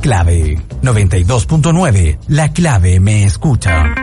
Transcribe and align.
Clave 0.00 0.58
92.9. 0.82 2.18
La 2.28 2.52
clave 2.52 3.00
me 3.00 3.24
escucha. 3.24 3.94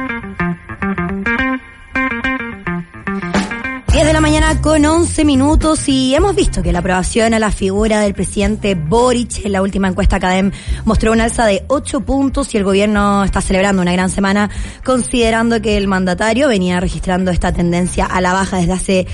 10 3.95 4.07
de 4.07 4.11
la 4.11 4.19
mañana 4.19 4.59
con 4.61 4.83
11 4.83 5.23
minutos 5.23 5.87
y 5.87 6.13
hemos 6.15 6.35
visto 6.35 6.61
que 6.61 6.73
la 6.73 6.79
aprobación 6.79 7.33
a 7.33 7.39
la 7.39 7.49
figura 7.49 8.01
del 8.01 8.13
presidente 8.13 8.75
Boric 8.75 9.45
en 9.45 9.53
la 9.53 9.61
última 9.61 9.87
encuesta 9.87 10.19
CADEM 10.19 10.51
mostró 10.83 11.13
un 11.13 11.21
alza 11.21 11.45
de 11.45 11.63
8 11.69 12.01
puntos 12.01 12.53
y 12.53 12.57
el 12.57 12.65
gobierno 12.65 13.23
está 13.23 13.39
celebrando 13.39 13.81
una 13.81 13.93
gran 13.93 14.09
semana 14.09 14.49
considerando 14.83 15.61
que 15.61 15.77
el 15.77 15.87
mandatario 15.87 16.49
venía 16.49 16.81
registrando 16.81 17.31
esta 17.31 17.53
tendencia 17.53 18.05
a 18.05 18.19
la 18.19 18.33
baja 18.33 18.57
desde 18.57 18.73
hace 18.73 19.07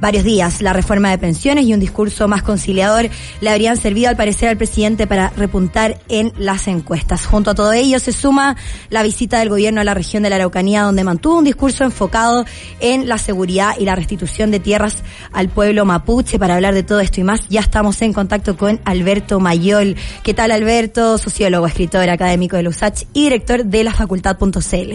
varios 0.00 0.24
días. 0.24 0.62
La 0.62 0.72
reforma 0.72 1.10
de 1.10 1.18
pensiones 1.18 1.66
y 1.66 1.74
un 1.74 1.80
discurso 1.80 2.28
más 2.28 2.42
conciliador 2.42 3.08
le 3.40 3.50
habrían 3.50 3.76
servido 3.76 4.08
al 4.08 4.16
parecer 4.16 4.48
al 4.48 4.56
presidente 4.56 5.06
para 5.06 5.30
repuntar 5.30 5.98
en 6.08 6.32
las 6.38 6.68
encuestas. 6.68 7.26
Junto 7.26 7.50
a 7.50 7.54
todo 7.54 7.72
ello 7.72 7.98
se 7.98 8.12
suma 8.12 8.56
la 8.90 9.02
visita 9.02 9.38
del 9.38 9.48
gobierno 9.48 9.80
a 9.80 9.84
la 9.84 9.94
región 9.94 10.22
de 10.22 10.30
la 10.30 10.36
Araucanía 10.36 10.82
donde 10.82 11.04
mantuvo 11.04 11.38
un 11.38 11.44
discurso 11.44 11.84
enfocado 11.84 12.44
en 12.80 13.08
la 13.08 13.18
seguridad 13.18 13.74
y 13.78 13.84
la 13.84 13.94
restitución 13.94 14.50
de 14.50 14.60
tierras 14.60 15.02
al 15.32 15.48
pueblo 15.48 15.84
mapuche. 15.84 16.38
Para 16.38 16.56
hablar 16.56 16.74
de 16.74 16.82
todo 16.82 17.00
esto 17.00 17.20
y 17.20 17.24
más 17.24 17.48
ya 17.48 17.60
estamos 17.60 18.00
en 18.02 18.12
contacto 18.12 18.56
con 18.56 18.80
Alberto 18.84 19.40
Mayol. 19.40 19.96
¿Qué 20.22 20.34
tal 20.34 20.50
Alberto? 20.50 21.18
Sociólogo, 21.18 21.66
escritor 21.66 22.08
académico 22.08 22.56
de 22.56 22.62
LUSACH 22.62 23.04
y 23.12 23.24
director 23.24 23.64
de 23.64 23.84
la 23.84 23.92
facultad.cl. 23.92 24.92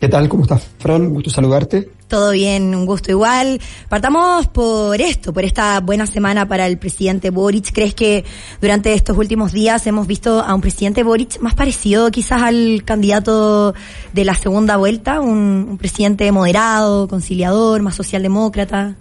¿Qué 0.00 0.08
tal? 0.08 0.28
¿Cómo 0.28 0.44
estás, 0.44 0.66
Fran? 0.78 1.10
Gusto 1.10 1.28
saludarte. 1.30 1.99
Todo 2.10 2.32
bien, 2.32 2.74
un 2.74 2.86
gusto 2.86 3.12
igual. 3.12 3.60
Partamos 3.88 4.48
por 4.48 5.00
esto, 5.00 5.32
por 5.32 5.44
esta 5.44 5.78
buena 5.78 6.08
semana 6.08 6.48
para 6.48 6.66
el 6.66 6.76
presidente 6.76 7.30
Boric. 7.30 7.72
¿Crees 7.72 7.94
que 7.94 8.24
durante 8.60 8.92
estos 8.94 9.16
últimos 9.16 9.52
días 9.52 9.86
hemos 9.86 10.08
visto 10.08 10.40
a 10.40 10.52
un 10.52 10.60
presidente 10.60 11.04
Boric 11.04 11.38
más 11.40 11.54
parecido 11.54 12.10
quizás 12.10 12.42
al 12.42 12.82
candidato 12.84 13.74
de 14.12 14.24
la 14.24 14.34
segunda 14.34 14.76
vuelta? 14.76 15.20
Un, 15.20 15.78
presidente 15.78 16.32
moderado, 16.32 17.06
conciliador, 17.06 17.80
más 17.80 17.94
socialdemócrata. 17.94 18.96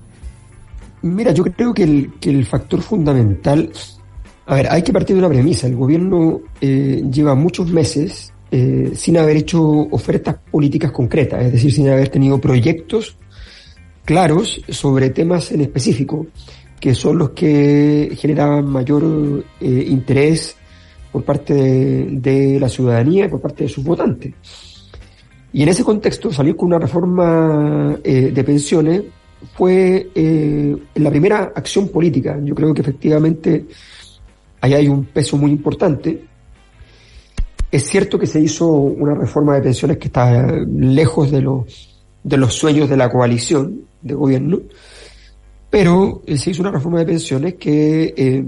Mira, 1.02 1.31
yo 1.31 1.43
creo 1.45 1.73
que 1.73 1.83
el, 1.83 2.13
que 2.19 2.30
el 2.30 2.45
factor 2.45 2.83
fundamental... 2.83 3.71
A 4.45 4.53
ver, 4.53 4.69
hay 4.69 4.83
que 4.83 4.93
partir 4.93 5.15
de 5.15 5.21
una 5.23 5.30
premisa. 5.30 5.65
El 5.65 5.75
gobierno 5.75 6.41
eh, 6.61 7.03
lleva 7.09 7.33
muchos 7.33 7.71
meses 7.71 8.33
eh, 8.52 8.94
sin 8.95 9.16
haber 9.17 9.38
hecho 9.38 9.61
ofertas 9.61 10.38
políticas 10.50 10.92
concretas, 10.92 11.45
es 11.45 11.52
decir, 11.52 11.72
sin 11.72 11.88
haber 11.88 12.09
tenido 12.09 12.42
proyectos 12.42 13.16
claros 14.03 14.59
sobre 14.69 15.11
temas 15.11 15.52
en 15.52 15.61
específico, 15.61 16.25
que 16.80 16.95
son 16.95 17.20
los 17.20 17.30
que 17.31 18.11
generaban 18.17 18.66
mayor 18.66 19.45
eh, 19.61 19.86
interés 19.88 20.55
por 21.11 21.23
parte 21.23 21.53
de, 21.53 22.59
la 22.59 22.70
ciudadanía 22.70 23.25
y 23.25 23.27
por 23.27 23.39
parte 23.39 23.66
de 23.66 23.70
sus 23.70 23.83
votantes. 23.83 24.33
Y 25.53 25.61
en 25.61 25.70
ese 25.70 25.83
contexto, 25.83 26.31
salir 26.31 26.55
con 26.55 26.67
una 26.70 26.80
reforma 26.80 28.00
eh, 28.03 28.31
de 28.33 28.44
pensiones 28.44 29.03
fue 29.53 30.09
la 30.95 31.09
primera 31.09 31.53
acción 31.55 31.89
política. 31.89 32.39
Yo 32.44 32.55
creo 32.55 32.73
que 32.73 32.81
efectivamente 32.81 33.66
ahí 34.59 34.73
hay 34.73 34.88
un 34.88 35.05
peso 35.05 35.38
muy 35.38 35.52
importante 35.52 36.30
es 37.71 37.87
cierto 37.87 38.17
que 38.17 38.25
se 38.25 38.39
hizo 38.39 38.67
una 38.67 39.13
reforma 39.13 39.55
de 39.55 39.61
pensiones 39.61 39.97
que 39.97 40.07
está 40.07 40.51
lejos 40.51 41.29
de 41.31 41.41
los, 41.41 41.89
de 42.23 42.37
los 42.37 42.53
sueños 42.53 42.89
de 42.89 42.97
la 42.97 43.09
coalición 43.09 43.81
de 44.01 44.13
gobierno, 44.13 44.59
pero 45.69 46.23
eh, 46.25 46.37
se 46.37 46.51
hizo 46.51 46.61
una 46.61 46.71
reforma 46.71 46.99
de 46.99 47.05
pensiones 47.05 47.55
que 47.55 48.13
eh, 48.17 48.43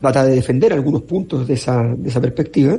trata 0.00 0.24
de 0.24 0.36
defender 0.36 0.72
algunos 0.72 1.02
puntos 1.02 1.46
de 1.46 1.54
esa, 1.54 1.82
de 1.82 2.08
esa 2.08 2.20
perspectiva. 2.20 2.78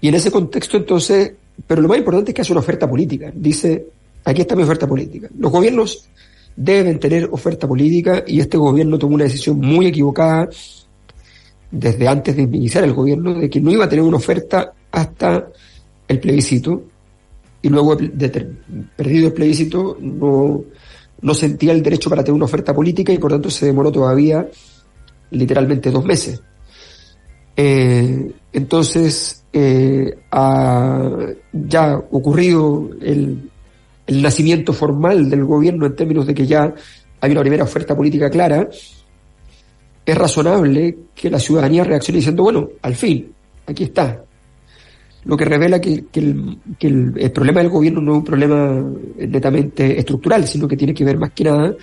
Y 0.00 0.08
en 0.08 0.14
ese 0.14 0.30
contexto, 0.30 0.76
entonces, 0.76 1.32
pero 1.66 1.82
lo 1.82 1.88
más 1.88 1.98
importante 1.98 2.30
es 2.30 2.34
que 2.34 2.42
hace 2.42 2.52
una 2.52 2.60
oferta 2.60 2.88
política. 2.88 3.32
Dice, 3.34 3.86
aquí 4.24 4.42
está 4.42 4.54
mi 4.54 4.62
oferta 4.62 4.86
política. 4.86 5.28
Los 5.36 5.50
gobiernos 5.50 6.08
deben 6.54 6.98
tener 6.98 7.28
oferta 7.32 7.66
política 7.66 8.24
y 8.26 8.40
este 8.40 8.56
gobierno 8.56 8.98
tomó 8.98 9.14
una 9.14 9.24
decisión 9.24 9.58
muy 9.58 9.86
equivocada 9.86 10.48
desde 11.70 12.08
antes 12.08 12.36
de 12.36 12.42
iniciar 12.42 12.84
el 12.84 12.92
gobierno 12.92 13.34
de 13.34 13.48
que 13.48 13.60
no 13.60 13.70
iba 13.70 13.84
a 13.84 13.88
tener 13.88 14.04
una 14.04 14.16
oferta 14.16 14.72
hasta 14.90 15.48
el 16.08 16.18
plebiscito 16.18 16.82
y 17.62 17.68
luego 17.68 17.94
de 17.96 18.48
perdido 18.96 19.28
el 19.28 19.32
plebiscito 19.32 19.96
no, 20.00 20.64
no 21.20 21.34
sentía 21.34 21.72
el 21.72 21.82
derecho 21.82 22.10
para 22.10 22.24
tener 22.24 22.34
una 22.34 22.46
oferta 22.46 22.74
política 22.74 23.12
y 23.12 23.18
por 23.18 23.30
tanto 23.30 23.50
se 23.50 23.66
demoró 23.66 23.92
todavía 23.92 24.48
literalmente 25.30 25.90
dos 25.90 26.04
meses. 26.04 26.42
Eh, 27.56 28.32
entonces, 28.52 29.44
eh, 29.52 30.16
ha 30.30 31.10
ya 31.52 31.96
ocurrido 32.10 32.90
el, 33.02 33.50
el 34.06 34.22
nacimiento 34.22 34.72
formal 34.72 35.28
del 35.28 35.44
gobierno 35.44 35.86
en 35.86 35.94
términos 35.94 36.26
de 36.26 36.34
que 36.34 36.46
ya 36.46 36.74
hay 37.20 37.32
una 37.32 37.42
primera 37.42 37.64
oferta 37.64 37.96
política 37.96 38.30
clara, 38.30 38.68
es 40.04 40.16
razonable 40.16 40.96
que 41.14 41.30
la 41.30 41.38
ciudadanía 41.38 41.84
reaccione 41.84 42.18
diciendo, 42.18 42.42
bueno, 42.42 42.68
al 42.82 42.94
fin, 42.94 43.32
aquí 43.66 43.84
está. 43.84 44.24
Lo 45.24 45.36
que 45.36 45.44
revela 45.44 45.80
que, 45.80 46.04
el, 46.12 47.30
problema 47.32 47.60
del 47.60 47.70
gobierno 47.70 48.00
no 48.00 48.12
es 48.12 48.18
un 48.18 48.24
problema 48.24 48.84
netamente 49.18 49.98
estructural, 49.98 50.46
sino 50.46 50.66
que 50.66 50.76
tiene 50.76 50.94
que 50.94 51.04
ver 51.04 51.18
más 51.18 51.32
que 51.32 51.44
nada 51.44 51.74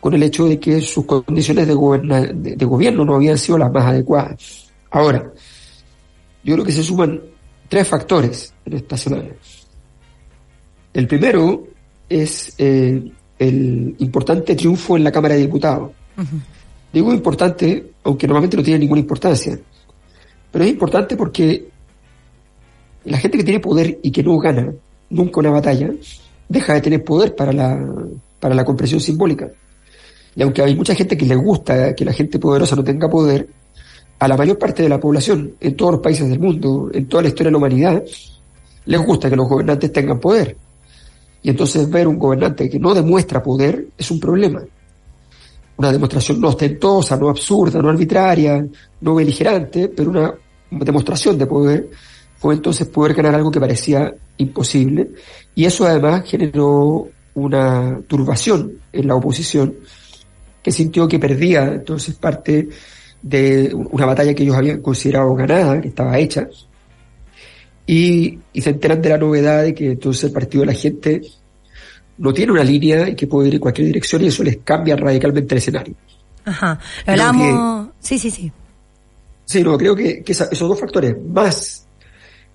con 0.00 0.12
el 0.12 0.22
hecho 0.22 0.46
de 0.46 0.60
que 0.60 0.82
sus 0.82 1.06
condiciones 1.06 1.66
de, 1.66 1.74
de, 2.56 2.64
gobierno 2.66 3.06
no 3.06 3.14
habían 3.14 3.38
sido 3.38 3.56
las 3.56 3.72
más 3.72 3.86
adecuadas. 3.86 4.70
Ahora, 4.90 5.32
yo 6.42 6.54
creo 6.54 6.64
que 6.64 6.72
se 6.72 6.82
suman 6.82 7.22
tres 7.68 7.88
factores 7.88 8.52
en 8.66 8.74
esta 8.74 8.98
semana. 8.98 9.30
El 10.92 11.06
primero 11.08 11.66
es 12.06 12.54
eh, 12.58 13.02
el 13.38 13.96
importante 13.98 14.54
triunfo 14.54 14.96
en 14.98 15.04
la 15.04 15.10
Cámara 15.10 15.34
de 15.34 15.40
Diputados. 15.40 15.90
Digo 16.94 17.12
importante, 17.12 17.90
aunque 18.04 18.28
normalmente 18.28 18.56
no 18.56 18.62
tiene 18.62 18.78
ninguna 18.78 19.00
importancia, 19.00 19.58
pero 20.52 20.64
es 20.64 20.70
importante 20.70 21.16
porque 21.16 21.66
la 23.06 23.18
gente 23.18 23.36
que 23.36 23.42
tiene 23.42 23.58
poder 23.58 23.98
y 24.00 24.12
que 24.12 24.22
no 24.22 24.38
gana 24.38 24.72
nunca 25.10 25.40
una 25.40 25.50
batalla, 25.50 25.90
deja 26.48 26.74
de 26.74 26.80
tener 26.80 27.02
poder 27.02 27.34
para 27.34 27.52
la, 27.52 27.84
para 28.38 28.54
la 28.54 28.64
comprensión 28.64 29.00
simbólica. 29.00 29.50
Y 30.36 30.42
aunque 30.42 30.62
hay 30.62 30.76
mucha 30.76 30.94
gente 30.94 31.16
que 31.16 31.26
le 31.26 31.34
gusta 31.34 31.96
que 31.96 32.04
la 32.04 32.12
gente 32.12 32.38
poderosa 32.38 32.76
no 32.76 32.84
tenga 32.84 33.10
poder, 33.10 33.48
a 34.20 34.28
la 34.28 34.36
mayor 34.36 34.56
parte 34.56 34.84
de 34.84 34.88
la 34.88 35.00
población, 35.00 35.56
en 35.58 35.76
todos 35.76 35.94
los 35.94 36.00
países 36.00 36.28
del 36.28 36.38
mundo, 36.38 36.90
en 36.94 37.08
toda 37.08 37.24
la 37.24 37.28
historia 37.30 37.48
de 37.48 37.52
la 37.54 37.58
humanidad, 37.58 38.04
les 38.84 39.04
gusta 39.04 39.28
que 39.28 39.34
los 39.34 39.48
gobernantes 39.48 39.90
tengan 39.90 40.20
poder. 40.20 40.56
Y 41.42 41.50
entonces 41.50 41.90
ver 41.90 42.06
un 42.06 42.20
gobernante 42.20 42.70
que 42.70 42.78
no 42.78 42.94
demuestra 42.94 43.42
poder 43.42 43.88
es 43.98 44.12
un 44.12 44.20
problema 44.20 44.62
una 45.76 45.92
demostración 45.92 46.40
no 46.40 46.48
ostentosa, 46.48 47.16
no 47.16 47.28
absurda, 47.28 47.80
no 47.80 47.88
arbitraria, 47.88 48.64
no 49.00 49.14
beligerante, 49.14 49.88
pero 49.88 50.10
una 50.10 50.34
demostración 50.70 51.36
de 51.38 51.46
poder, 51.46 51.90
fue 52.36 52.54
entonces 52.54 52.86
poder 52.88 53.14
ganar 53.14 53.34
algo 53.34 53.50
que 53.50 53.60
parecía 53.60 54.14
imposible. 54.36 55.10
Y 55.54 55.64
eso 55.64 55.86
además 55.86 56.24
generó 56.24 57.08
una 57.34 58.00
turbación 58.06 58.80
en 58.92 59.08
la 59.08 59.16
oposición, 59.16 59.74
que 60.62 60.70
sintió 60.70 61.08
que 61.08 61.18
perdía 61.18 61.64
entonces 61.64 62.14
parte 62.14 62.68
de 63.20 63.74
una 63.74 64.06
batalla 64.06 64.34
que 64.34 64.42
ellos 64.42 64.56
habían 64.56 64.80
considerado 64.80 65.34
ganada, 65.34 65.80
que 65.80 65.88
estaba 65.88 66.18
hecha, 66.18 66.48
y, 67.86 68.38
y 68.52 68.60
se 68.60 68.70
enteran 68.70 69.02
de 69.02 69.08
la 69.10 69.18
novedad 69.18 69.62
de 69.62 69.74
que 69.74 69.92
entonces 69.92 70.24
el 70.24 70.32
Partido 70.32 70.62
de 70.62 70.66
la 70.66 70.74
Gente 70.74 71.20
no 72.18 72.32
tiene 72.32 72.52
una 72.52 72.64
línea 72.64 73.08
y 73.08 73.14
que 73.14 73.26
puede 73.26 73.48
ir 73.48 73.54
en 73.54 73.60
cualquier 73.60 73.86
dirección 73.86 74.22
y 74.22 74.26
eso 74.26 74.42
les 74.42 74.58
cambia 74.58 74.96
radicalmente 74.96 75.54
el 75.54 75.58
escenario. 75.58 75.94
Ajá. 76.44 76.78
hablamos. 77.06 77.88
sí, 78.00 78.18
sí, 78.18 78.30
sí. 78.30 78.52
Sí, 79.46 79.62
no, 79.62 79.76
creo 79.76 79.94
que, 79.94 80.22
esos 80.26 80.58
dos 80.58 80.80
factores, 80.80 81.16
más 81.22 81.86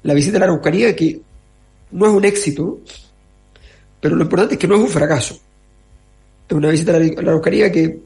la 0.04 0.14
visita 0.14 0.38
a 0.38 0.40
la 0.40 0.46
Araucanía, 0.46 0.96
que 0.96 1.22
no 1.92 2.06
es 2.08 2.12
un 2.12 2.26
éxito, 2.26 2.80
pero 4.00 4.16
lo 4.16 4.24
importante 4.24 4.56
es 4.56 4.60
que 4.60 4.68
no 4.68 4.76
es 4.76 4.82
un 4.82 4.88
fracaso. 4.88 5.40
Es 6.48 6.56
una 6.56 6.70
visita 6.70 6.96
a 6.96 7.00
la, 7.00 7.06
Araucanía 7.06 7.72
que, 7.72 8.00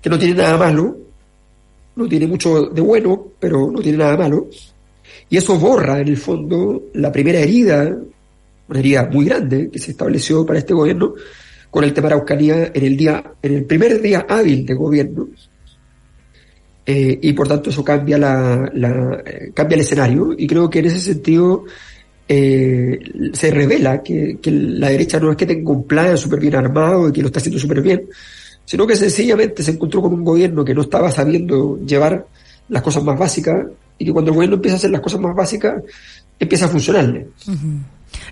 que 0.00 0.10
no 0.10 0.18
tiene 0.18 0.34
nada 0.34 0.56
malo, 0.56 0.96
no 1.96 2.08
tiene 2.08 2.26
mucho 2.26 2.66
de 2.66 2.80
bueno, 2.80 3.32
pero 3.38 3.70
no 3.70 3.80
tiene 3.80 3.98
nada 3.98 4.16
malo. 4.16 4.48
Y 5.28 5.36
eso 5.36 5.58
borra, 5.58 6.00
en 6.00 6.08
el 6.08 6.16
fondo, 6.16 6.84
la 6.94 7.10
primera 7.10 7.40
herida 7.40 7.96
una 8.68 8.78
herida 8.78 9.08
muy 9.10 9.26
grande 9.26 9.70
que 9.70 9.78
se 9.78 9.92
estableció 9.92 10.44
para 10.44 10.58
este 10.58 10.74
gobierno 10.74 11.14
con 11.70 11.84
el 11.84 11.92
tema 11.92 12.08
Araucanía 12.08 12.70
en 12.72 12.84
el 12.84 12.96
día, 12.96 13.22
en 13.42 13.54
el 13.54 13.64
primer 13.64 14.00
día 14.00 14.26
hábil 14.28 14.64
de 14.64 14.74
gobierno. 14.74 15.28
Eh, 16.84 17.18
y 17.20 17.32
por 17.32 17.48
tanto 17.48 17.70
eso 17.70 17.82
cambia 17.82 18.16
la, 18.16 18.70
la 18.74 19.22
eh, 19.26 19.50
cambia 19.52 19.74
el 19.74 19.80
escenario 19.80 20.32
y 20.38 20.46
creo 20.46 20.70
que 20.70 20.78
en 20.78 20.84
ese 20.84 21.00
sentido 21.00 21.64
eh, 22.28 22.98
se 23.32 23.50
revela 23.50 24.02
que, 24.02 24.38
la 24.44 24.88
derecha 24.88 25.20
no 25.20 25.30
es 25.30 25.36
que 25.36 25.46
tenga 25.46 25.70
un 25.70 25.84
plan 25.84 26.16
súper 26.16 26.40
bien 26.40 26.54
armado 26.54 27.08
y 27.08 27.12
que 27.12 27.22
lo 27.22 27.26
está 27.26 27.38
haciendo 27.40 27.58
súper 27.58 27.82
bien, 27.82 28.08
sino 28.64 28.86
que 28.86 28.96
sencillamente 28.96 29.62
se 29.62 29.72
encontró 29.72 30.02
con 30.02 30.12
un 30.12 30.24
gobierno 30.24 30.64
que 30.64 30.74
no 30.74 30.82
estaba 30.82 31.10
sabiendo 31.10 31.78
llevar 31.84 32.26
las 32.68 32.82
cosas 32.82 33.04
más 33.04 33.18
básicas 33.18 33.66
y 33.98 34.04
que 34.04 34.12
cuando 34.12 34.30
el 34.30 34.34
gobierno 34.34 34.56
empieza 34.56 34.76
a 34.76 34.78
hacer 34.78 34.90
las 34.90 35.00
cosas 35.00 35.20
más 35.20 35.34
básicas, 35.36 35.82
empieza 36.38 36.66
a 36.66 36.68
funcionarle. 36.68 37.28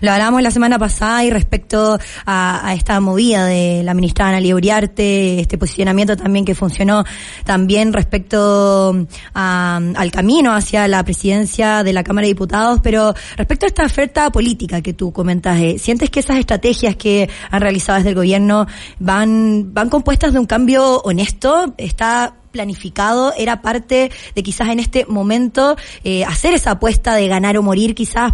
Lo 0.01 0.11
hablábamos 0.11 0.41
la 0.41 0.51
semana 0.51 0.77
pasada 0.77 1.23
y 1.23 1.29
respecto 1.29 1.97
a, 2.25 2.73
esta 2.75 2.99
movida 2.99 3.45
de 3.45 3.81
la 3.83 3.93
ministra 3.93 4.29
Ana 4.29 4.55
Uriarte, 4.55 5.39
este 5.39 5.57
posicionamiento 5.57 6.17
también 6.17 6.45
que 6.45 6.55
funcionó 6.55 7.03
también 7.43 7.93
respecto 7.93 9.07
al 9.33 10.11
camino 10.11 10.53
hacia 10.53 10.87
la 10.87 11.03
presidencia 11.03 11.83
de 11.83 11.93
la 11.93 12.03
Cámara 12.03 12.25
de 12.25 12.33
Diputados, 12.33 12.79
pero 12.83 13.13
respecto 13.37 13.65
a 13.65 13.67
esta 13.67 13.85
oferta 13.85 14.31
política 14.31 14.81
que 14.81 14.93
tú 14.93 15.11
comentas, 15.11 15.59
eh, 15.59 15.77
¿sientes 15.79 16.09
que 16.09 16.19
esas 16.19 16.37
estrategias 16.37 16.95
que 16.95 17.29
han 17.49 17.61
realizado 17.61 17.97
desde 17.97 18.09
el 18.09 18.15
gobierno 18.15 18.67
van, 18.99 19.73
van 19.73 19.89
compuestas 19.89 20.33
de 20.33 20.39
un 20.39 20.45
cambio 20.45 21.01
honesto? 21.01 21.73
¿Está 21.77 22.35
planificado, 22.55 23.33
era 23.37 23.61
parte 23.61 24.09
de 24.33 24.43
quizás 24.43 24.69
en 24.69 24.79
este 24.79 25.05
momento 25.07 25.75
eh, 26.05 26.23
hacer 26.23 26.53
esa 26.53 26.71
apuesta 26.71 27.13
de 27.13 27.27
ganar 27.27 27.57
o 27.57 27.61
morir, 27.61 27.93
quizás 27.93 28.31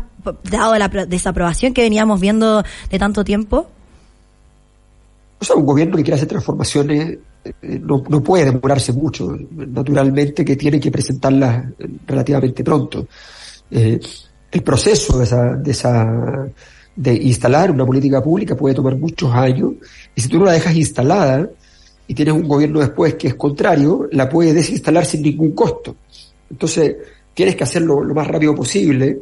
dado 0.50 0.78
la 0.78 0.88
desaprobación 0.88 1.74
que 1.74 1.82
veníamos 1.82 2.20
viendo 2.20 2.64
de 2.90 3.00
tanto 3.00 3.24
tiempo? 3.24 3.68
O 5.40 5.46
sea, 5.46 5.56
un 5.56 5.66
gobierno 5.66 5.98
que 5.98 6.04
quiere 6.04 6.16
hacer 6.16 6.28
transformaciones 6.28 7.18
eh, 7.44 7.80
no, 7.82 8.04
no, 8.08 8.22
puede 8.22 8.46
demorarse 8.46 8.94
mucho. 8.94 9.36
Naturalmente 9.52 10.46
que 10.46 10.56
tiene 10.56 10.80
que 10.80 10.92
presentarlas 10.92 11.66
relativamente 12.06 12.64
pronto. 12.64 13.08
Eh, 13.70 14.00
el 14.52 14.64
proceso 14.64 15.18
de 15.18 15.24
esa, 15.24 15.56
de 15.56 15.72
esa, 15.72 16.48
de 16.96 17.14
instalar 17.14 17.72
una 17.72 17.86
política 17.86 18.22
pública 18.22 18.56
puede 18.56 18.76
tomar 18.76 18.98
muchos 18.98 19.34
años 19.34 19.74
y 20.14 20.22
si 20.22 20.28
tú 20.28 20.40
no 20.40 20.46
la 20.46 20.52
dejas 20.52 20.76
instalada, 20.76 21.50
y 22.12 22.14
tienes 22.14 22.34
un 22.34 22.46
gobierno 22.46 22.82
después 22.82 23.16
que 23.16 23.30
es 23.30 23.36
contrario, 23.36 24.10
la 24.12 24.28
puede 24.28 24.54
desinstalar 24.54 25.06
sin 25.06 25.22
ningún 25.22 25.52
costo. 25.54 25.96
Entonces, 26.50 26.98
tienes 27.34 27.56
que 27.56 27.64
hacerlo 27.64 28.04
lo 28.04 28.14
más 28.14 28.28
rápido 28.28 28.54
posible 28.54 29.22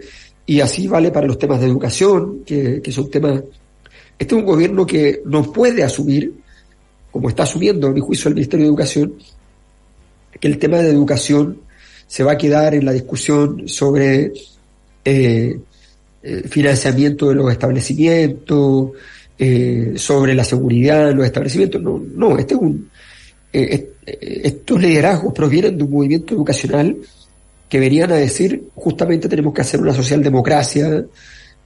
y 0.50 0.62
así 0.62 0.88
vale 0.88 1.12
para 1.12 1.28
los 1.28 1.38
temas 1.38 1.60
de 1.60 1.68
educación, 1.68 2.44
que, 2.44 2.82
son 2.92 3.08
temas... 3.12 3.44
Este 4.18 4.34
es 4.34 4.42
un 4.42 4.48
gobierno 4.48 4.84
que 4.84 5.22
no 5.26 5.44
puede 5.54 5.84
asumir, 5.84 6.34
como 7.12 7.30
está 7.30 7.44
asumiendo, 7.44 7.86
a 7.86 7.92
mi 7.92 8.00
juicio, 8.00 8.30
el 8.30 8.34
Ministerio 8.34 8.64
de 8.66 8.70
Educación, 8.70 9.14
que 10.40 10.48
el 10.48 10.58
tema 10.58 10.80
de 10.80 10.90
educación 10.90 11.60
se 12.08 12.24
va 12.24 12.32
a 12.32 12.38
quedar 12.40 12.74
en 12.74 12.84
la 12.84 12.94
discusión 12.94 13.68
sobre 13.68 14.34
eh, 15.06 15.60
eh 16.24 16.44
financiamiento 16.50 17.30
de 17.30 17.36
los 17.36 17.52
establecimientos, 17.52 18.90
eh, 19.38 19.94
sobre 19.98 20.34
la 20.34 20.44
seguridad 20.44 21.12
en 21.12 21.18
los 21.18 21.28
establecimientos. 21.28 21.80
No, 21.80 22.04
no, 22.16 22.40
este 22.40 22.56
es 22.56 22.60
un, 22.60 22.90
estos 23.54 24.82
liderazgos 24.82 25.32
provienen 25.32 25.78
de 25.78 25.84
un 25.84 25.92
movimiento 25.92 26.34
educacional 26.34 26.98
que 27.70 27.80
venían 27.80 28.12
a 28.12 28.16
decir 28.16 28.70
justamente 28.76 29.30
tenemos 29.30 29.54
que 29.54 29.62
hacer 29.62 29.80
una 29.80 29.94
socialdemocracia 29.94 30.88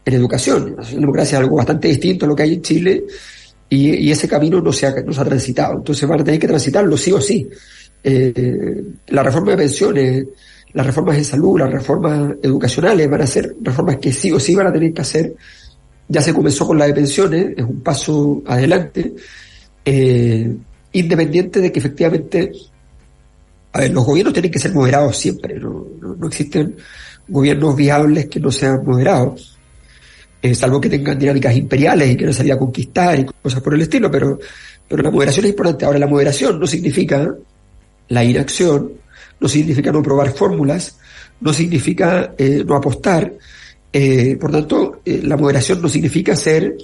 en 0.05 0.13
educación. 0.13 0.75
La 0.77 0.83
socialdemocracia 0.83 1.37
es 1.37 1.43
algo 1.43 1.55
bastante 1.55 1.87
distinto 1.87 2.25
a 2.25 2.27
lo 2.27 2.35
que 2.35 2.43
hay 2.43 2.53
en 2.55 2.61
Chile 2.61 3.03
y, 3.69 4.11
ese 4.11 4.27
camino 4.27 4.61
no 4.61 4.71
se, 4.71 4.85
ha, 4.85 5.01
no 5.01 5.13
se 5.13 5.21
ha 5.21 5.25
transitado. 5.25 5.77
Entonces 5.77 6.07
van 6.07 6.19
a 6.19 6.23
tener 6.23 6.39
que 6.39 6.47
transitarlo 6.47 6.97
sí 6.97 7.11
o 7.11 7.21
sí. 7.21 7.49
la 8.03 9.23
reforma 9.23 9.51
de 9.51 9.57
pensiones, 9.57 10.25
las 10.73 10.85
reformas 10.85 11.17
de 11.17 11.23
salud, 11.23 11.59
las 11.59 11.71
reformas 11.71 12.35
educacionales 12.43 13.09
van 13.09 13.21
a 13.21 13.27
ser 13.27 13.55
reformas 13.61 13.97
que 13.97 14.11
sí 14.11 14.31
o 14.31 14.39
sí 14.39 14.53
van 14.53 14.67
a 14.67 14.73
tener 14.73 14.93
que 14.93 15.01
hacer 15.01 15.33
ya 16.07 16.21
se 16.21 16.33
comenzó 16.33 16.67
con 16.67 16.77
la 16.77 16.85
de 16.85 16.93
pensiones, 16.93 17.53
es 17.57 17.63
un 17.63 17.81
paso 17.81 18.43
adelante, 18.45 19.13
eh, 19.85 20.55
independiente 20.91 21.61
de 21.61 21.71
que 21.71 21.79
efectivamente, 21.79 22.51
a 23.73 23.79
ver, 23.79 23.91
los 23.91 24.05
gobiernos 24.05 24.33
tienen 24.33 24.51
que 24.51 24.59
ser 24.59 24.71
moderados 24.71 25.17
siempre, 25.17 25.59
no, 25.59 25.87
no, 25.99 26.27
existen 26.27 26.75
gobiernos 27.27 27.75
viables 27.75 28.27
que 28.27 28.39
no 28.39 28.51
sean 28.51 28.85
moderados, 28.85 29.57
eh, 30.41 30.53
salvo 30.53 30.79
que 30.79 30.89
tengan 30.89 31.17
dinámicas 31.17 31.55
imperiales 31.55 32.11
y 32.11 32.15
que 32.15 32.25
no 32.25 32.33
salga 32.33 32.53
a 32.53 32.59
conquistar 32.59 33.19
y 33.19 33.25
cosas 33.25 33.61
por 33.61 33.73
el 33.73 33.81
estilo, 33.81 34.11
pero, 34.11 34.37
pero 34.87 35.01
la 35.01 35.09
moderación 35.09 35.45
es 35.45 35.51
importante. 35.51 35.85
Ahora, 35.85 35.97
la 35.97 36.07
moderación 36.07 36.59
no 36.59 36.67
significa 36.67 37.33
la 38.09 38.23
inacción, 38.23 38.91
no 39.39 39.47
significa 39.47 39.91
no 39.91 40.03
probar 40.03 40.31
fórmulas, 40.31 40.99
no 41.41 41.51
significa 41.51 42.35
eh, 42.37 42.63
no 42.65 42.75
apostar, 42.75 43.33
eh, 43.91 44.37
por 44.39 44.51
tanto, 44.51 45.01
la 45.05 45.37
moderación 45.37 45.81
no 45.81 45.89
significa 45.89 46.35
ser 46.35 46.75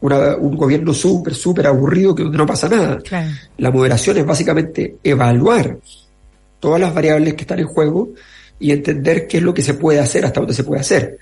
un 0.00 0.56
gobierno 0.56 0.92
súper, 0.92 1.34
súper 1.34 1.66
aburrido 1.66 2.14
que 2.14 2.22
donde 2.22 2.38
no 2.38 2.46
pasa 2.46 2.68
nada. 2.68 2.98
La 3.58 3.70
moderación 3.70 4.18
es 4.18 4.26
básicamente 4.26 4.96
evaluar 5.02 5.78
todas 6.62 6.80
las 6.80 6.94
variables 6.94 7.34
que 7.34 7.42
están 7.42 7.58
en 7.58 7.66
juego 7.66 8.10
y 8.60 8.70
entender 8.70 9.26
qué 9.26 9.38
es 9.38 9.42
lo 9.42 9.52
que 9.52 9.62
se 9.62 9.74
puede 9.74 9.98
hacer, 9.98 10.24
hasta 10.24 10.38
dónde 10.38 10.54
se 10.54 10.62
puede 10.62 10.80
hacer. 10.80 11.18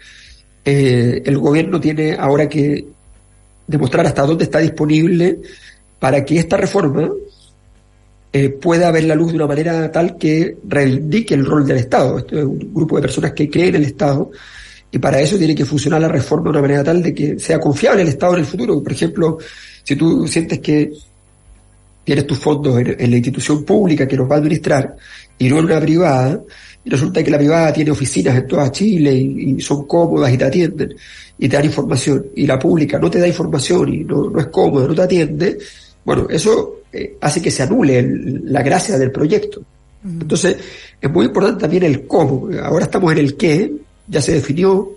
Eh, 0.62 1.22
el 1.24 1.38
gobierno 1.38 1.80
tiene 1.80 2.14
ahora 2.14 2.46
que 2.46 2.84
demostrar 3.66 4.06
hasta 4.06 4.26
dónde 4.26 4.44
está 4.44 4.58
disponible 4.58 5.38
para 5.98 6.22
que 6.26 6.38
esta 6.38 6.58
reforma 6.58 7.10
pueda 8.60 8.90
ver 8.92 9.04
la 9.04 9.14
luz 9.16 9.32
de 9.32 9.36
una 9.38 9.46
manera 9.46 9.90
tal 9.90 10.16
que 10.18 10.58
reivindique 10.68 11.34
el 11.34 11.46
rol 11.46 11.66
del 11.66 11.78
Estado. 11.78 12.18
Esto 12.18 12.38
es 12.38 12.44
un 12.44 12.72
grupo 12.72 12.96
de 12.96 13.02
personas 13.02 13.32
que 13.32 13.48
creen 13.48 13.70
en 13.70 13.76
el 13.76 13.84
Estado, 13.84 14.30
y 14.92 14.98
para 14.98 15.20
eso 15.20 15.38
tiene 15.38 15.54
que 15.54 15.64
funcionar 15.64 16.00
la 16.00 16.08
reforma 16.08 16.44
de 16.44 16.50
una 16.50 16.62
manera 16.62 16.84
tal 16.84 17.02
de 17.02 17.14
que 17.14 17.38
sea 17.38 17.60
confiable 17.60 18.02
el 18.02 18.08
Estado 18.08 18.34
en 18.34 18.40
el 18.40 18.46
futuro. 18.46 18.82
Por 18.82 18.92
ejemplo, 18.92 19.38
si 19.84 19.96
tú 19.96 20.26
sientes 20.26 20.58
que 20.58 20.92
tienes 22.04 22.26
tus 22.26 22.38
fondos 22.38 22.78
en, 22.78 23.10
la 23.10 23.16
institución 23.16 23.64
pública 23.64 24.06
que 24.06 24.16
los 24.16 24.30
va 24.30 24.36
a 24.36 24.38
administrar 24.38 24.96
y 25.38 25.48
no 25.48 25.58
en 25.58 25.64
una 25.66 25.80
privada, 25.80 26.40
y 26.84 26.90
resulta 26.90 27.22
que 27.22 27.30
la 27.30 27.38
privada 27.38 27.72
tiene 27.72 27.90
oficinas 27.90 28.36
en 28.36 28.46
toda 28.46 28.70
Chile 28.72 29.14
y, 29.14 29.60
son 29.60 29.86
cómodas 29.86 30.32
y 30.32 30.38
te 30.38 30.44
atienden 30.44 30.94
y 31.38 31.48
te 31.48 31.56
dan 31.56 31.64
información, 31.64 32.26
y 32.34 32.46
la 32.46 32.58
pública 32.58 32.98
no 32.98 33.10
te 33.10 33.18
da 33.18 33.26
información 33.26 33.92
y 33.92 34.04
no, 34.04 34.28
no 34.30 34.40
es 34.40 34.46
cómoda, 34.46 34.86
no 34.86 34.94
te 34.94 35.02
atiende, 35.02 35.58
bueno, 36.04 36.26
eso 36.28 36.80
eh, 36.92 37.16
hace 37.20 37.40
que 37.40 37.50
se 37.50 37.62
anule 37.62 38.02
la 38.44 38.62
gracia 38.62 38.98
del 38.98 39.12
proyecto. 39.12 39.62
Entonces, 40.02 40.56
es 41.00 41.10
muy 41.10 41.26
importante 41.26 41.60
también 41.60 41.82
el 41.82 42.06
cómo. 42.06 42.48
Ahora 42.62 42.86
estamos 42.86 43.12
en 43.12 43.18
el 43.18 43.36
qué, 43.36 43.72
ya 44.08 44.22
se 44.22 44.32
definió, 44.32 44.96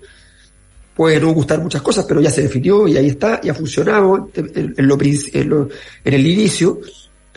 puede 0.96 1.20
no 1.20 1.34
gustar 1.34 1.62
muchas 1.62 1.82
cosas, 1.82 2.06
pero 2.08 2.22
ya 2.22 2.30
se 2.30 2.44
definió 2.44 2.88
y 2.88 2.98
ahí 2.98 3.08
está, 3.08 3.40
y 3.44 3.50
ha 3.50 3.54
funcionado 3.54 4.30
en, 4.36 4.88
lo, 4.88 4.98
en, 5.02 5.72
el 6.04 6.28
inicio, 6.28 6.80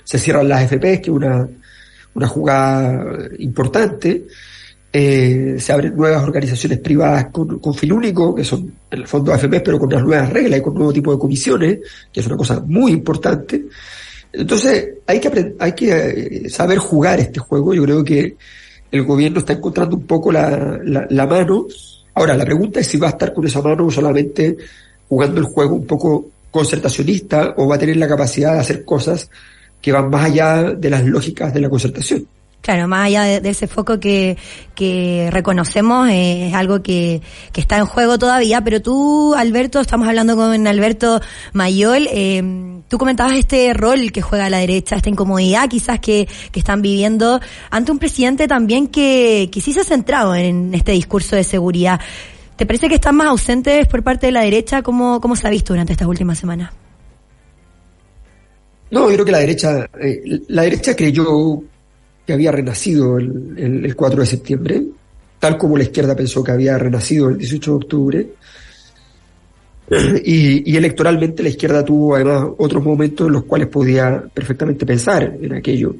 se 0.04 0.18
cierran 0.18 0.48
las 0.48 0.64
FP, 0.64 1.00
que 1.00 1.10
es 1.10 1.16
una, 1.16 1.48
una 2.14 2.28
jugada 2.28 3.28
importante, 3.38 4.26
eh, 4.92 5.56
se 5.58 5.72
abren 5.72 5.94
nuevas 5.94 6.22
organizaciones 6.22 6.78
privadas 6.78 7.26
con, 7.32 7.58
con, 7.58 7.75
fin 7.75 7.92
único, 7.92 8.34
que 8.34 8.44
son 8.44 8.72
en 8.90 9.00
el 9.00 9.06
fondo 9.06 9.32
AFP, 9.32 9.60
pero 9.60 9.78
con 9.78 9.90
las 9.90 10.02
nuevas 10.02 10.32
reglas 10.32 10.60
y 10.60 10.62
con 10.62 10.75
nuevo 10.75 10.92
tipo 10.92 11.12
de 11.12 11.18
comisiones, 11.18 11.78
que 12.12 12.20
es 12.20 12.26
una 12.26 12.36
cosa 12.36 12.60
muy 12.60 12.92
importante. 12.92 13.66
Entonces, 14.32 14.94
hay 15.06 15.20
que, 15.20 15.54
hay 15.58 15.72
que 15.72 15.90
eh, 15.90 16.50
saber 16.50 16.78
jugar 16.78 17.20
este 17.20 17.40
juego. 17.40 17.75
Yo 17.75 17.82
creo 17.82 18.04
que 18.04 18.36
el 18.90 19.04
gobierno 19.04 19.40
está 19.40 19.54
encontrando 19.54 19.96
un 19.96 20.06
poco 20.06 20.30
la, 20.32 20.80
la, 20.82 21.26
mano. 21.26 21.66
Ahora, 22.16 22.35
la 22.35 22.46
pregunta 22.46 22.80
es 22.80 22.87
si 22.87 22.96
va 22.96 23.08
a 23.08 23.11
estar 23.11 23.35
con 23.35 23.46
esa 23.46 23.61
mano 23.61 23.90
solamente 23.90 24.56
jugando 25.06 25.38
el 25.38 25.46
juego 25.46 25.75
un 25.75 25.87
poco 25.87 26.30
concertacionista 26.50 27.52
o 27.58 27.68
va 27.68 27.75
a 27.75 27.78
tener 27.78 27.99
la 27.99 28.08
capacidad 28.08 28.54
de 28.54 28.61
hacer 28.61 28.87
cosas 28.87 29.30
que 29.82 29.92
van 29.92 30.08
más 30.08 30.25
allá 30.25 30.62
de 30.73 30.90
las 30.90 31.04
lógicas 31.04 31.52
de 31.52 31.61
la 31.61 31.68
concertación. 31.68 32.26
Claro, 32.62 32.88
más 32.88 33.06
allá 33.06 33.40
de, 33.40 33.49
ese 33.49 33.66
foco 33.66 34.00
que, 34.00 34.38
que 34.75 35.28
reconocemos, 35.30 36.08
eh, 36.08 36.49
es 36.49 36.54
algo 36.54 36.82
que, 36.82 37.20
que 37.52 37.61
está 37.61 37.76
en 37.76 37.85
juego 37.85 38.18
todavía, 38.18 38.62
pero 38.62 38.80
tú, 38.80 39.35
Alberto, 39.35 39.78
estamos 39.80 40.08
hablando 40.08 40.37
con 40.37 40.66
Alberto 40.66 41.20
Mayol, 41.52 42.08
eh, 42.11 42.75
tú 42.88 42.99
comentabas 42.99 43.35
este 43.35 43.73
rol 43.75 44.12
que 44.12 44.23
juega 44.23 44.50
la 44.50 44.59
derecha, 44.59 44.97
esta 44.97 45.09
incomodidad 45.09 45.69
quizás 45.69 46.00
que, 46.00 46.28
que 46.52 46.59
están 46.59 46.83
viviendo 46.83 47.40
ante 47.71 47.93
un 47.93 47.99
presidente 47.99 48.49
también 48.49 48.88
que, 48.88 49.49
que 49.52 49.61
sí 49.61 49.73
se 49.73 49.81
ha 49.81 49.85
centrado 49.85 50.35
en 50.35 50.75
este 50.75 50.93
discurso 50.93 51.37
de 51.37 51.45
seguridad. 51.45 52.00
¿Te 52.57 52.64
parece 52.64 52.88
que 52.88 52.95
están 52.95 53.16
más 53.16 53.26
ausentes 53.26 53.87
por 53.87 54.02
parte 54.02 54.26
de 54.26 54.33
la 54.33 54.43
derecha? 54.43 54.83
¿Cómo, 54.83 55.21
cómo 55.21 55.37
se 55.37 55.47
ha 55.47 55.50
visto 55.50 55.75
durante 55.75 55.93
estas 55.93 56.09
últimas 56.09 56.38
semanas? 56.38 56.73
No, 58.90 59.09
yo 59.09 59.14
creo 59.14 59.25
que 59.25 59.33
la 59.33 59.40
derecha, 59.40 59.90
eh, 60.00 60.40
la 60.49 60.62
derecha 60.62 60.95
creyó 60.95 61.62
que 62.25 62.33
había 62.33 62.52
renacido 62.52 63.19
el, 63.19 63.83
el, 63.85 63.97
4 63.97 64.21
de 64.21 64.26
septiembre, 64.26 64.83
tal 65.38 65.59
como 65.59 65.76
la 65.76 65.83
izquierda 65.83 66.16
pensó 66.16 66.43
que 66.43 66.52
había 66.52 66.78
renacido 66.78 67.28
el 67.28 67.38
18 67.38 67.71
de 67.71 67.76
octubre. 67.76 68.26
Y, 70.25 70.76
electoralmente 70.76 71.43
la 71.43 71.49
izquierda 71.49 71.85
tuvo 71.85 72.16
además 72.16 72.49
otros 72.59 72.83
momentos 72.83 73.26
en 73.26 73.35
los 73.35 73.45
cuales 73.45 73.69
podía 73.69 74.25
perfectamente 74.33 74.85
pensar 74.85 75.37
en 75.40 75.55
aquello. 75.55 75.95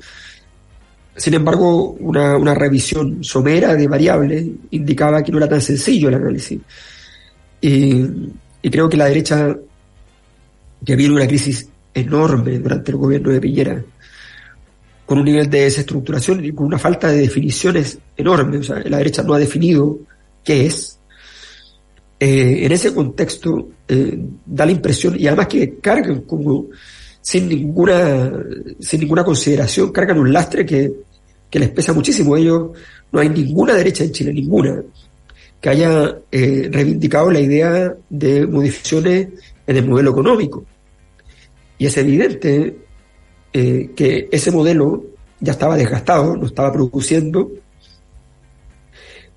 Sin 1.15 1.35
embargo, 1.35 1.93
una, 1.93 2.55
revisión 2.55 3.23
somera 3.23 3.75
de 3.75 3.87
variables 3.87 4.45
indicaba 4.71 5.23
que 5.23 5.33
no 5.33 5.39
era 5.39 5.49
tan 5.49 5.61
sencillo 5.61 6.09
el 6.09 6.17
análisis. 6.17 6.61
Y, 7.61 8.05
y 8.61 8.71
creo 8.71 8.89
que 8.89 8.97
la 8.97 9.07
derecha, 9.07 9.57
que 10.85 10.97
viene 10.97 11.15
una 11.15 11.27
crisis 11.27 11.69
enorme 11.95 12.59
durante 12.59 12.91
el 12.91 12.99
gobierno 12.99 13.31
de 13.31 13.41
Piñera, 13.41 13.83
con 15.07 15.19
un 15.19 15.25
nivel 15.25 15.49
de 15.49 15.63
desestructuración 15.63 16.45
y 16.45 16.53
con 16.53 16.67
una 16.67 16.79
falta 16.79 17.09
de 17.09 17.19
definiciones 17.19 17.99
enorme. 18.17 18.59
O 18.59 18.63
sea, 18.63 18.83
la 18.85 18.99
derecha 18.99 19.23
no 19.23 19.35
ha 19.35 19.39
definido 19.39 20.01
qué 20.45 20.67
es. 20.67 20.96
Eh, 22.19 22.65
en 22.65 22.73
ese 22.73 22.95
contexto 22.95 23.69
eh, 23.87 24.19
da 24.47 24.65
la 24.65 24.73
impresión, 24.73 25.17
y 25.19 25.27
además 25.27 25.49
que 25.49 25.79
cargan 25.79 26.23
como 26.23 26.67
sin 27.21 27.49
ninguna, 27.49 28.33
sin 28.81 29.01
ninguna 29.01 29.23
consideración, 29.23 29.93
cargan 29.93 30.19
un 30.19 30.33
lastre 30.33 30.65
que, 30.65 30.93
que 31.51 31.59
les 31.59 31.71
pesa 31.71 31.93
muchísimo. 31.93 32.37
Ellos, 32.37 32.71
no 33.13 33.21
hay 33.21 33.29
ninguna 33.29 33.75
derecha 33.75 34.05
en 34.05 34.13
Chile, 34.13 34.33
ninguna, 34.33 34.83
que 35.61 35.69
haya 35.69 36.19
eh, 36.31 36.69
reivindicado 36.73 37.31
la 37.31 37.41
idea 37.41 37.95
de 38.09 38.47
modificaciones 38.47 39.29
en 39.67 39.77
el 39.77 39.87
modelo 39.87 40.11
económico. 40.13 40.65
Y 41.79 41.87
es 41.87 41.97
evidente 41.99 42.79
que 43.53 44.29
ese 44.31 44.51
modelo 44.51 45.03
ya 45.41 45.53
estaba 45.53 45.77
desgastado, 45.77 46.37
no 46.37 46.47
estaba 46.47 46.71
produciendo, 46.73 47.51